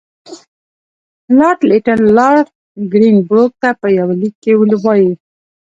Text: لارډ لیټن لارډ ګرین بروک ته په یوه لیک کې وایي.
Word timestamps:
لارډ 1.37 1.59
لیټن 1.69 1.99
لارډ 2.17 2.47
ګرین 2.91 3.17
بروک 3.27 3.51
ته 3.61 3.69
په 3.81 3.87
یوه 3.97 4.13
لیک 4.21 4.35
کې 4.43 4.53
وایي. 4.83 5.11